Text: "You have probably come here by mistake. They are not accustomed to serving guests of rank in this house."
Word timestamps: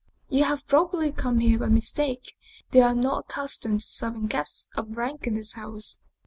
"You 0.29 0.45
have 0.45 0.65
probably 0.67 1.11
come 1.11 1.41
here 1.41 1.59
by 1.59 1.67
mistake. 1.69 2.33
They 2.71 2.81
are 2.81 2.95
not 2.95 3.25
accustomed 3.29 3.81
to 3.81 3.87
serving 3.87 4.25
guests 4.29 4.67
of 4.75 4.97
rank 4.97 5.27
in 5.27 5.35
this 5.35 5.53
house." 5.53 5.99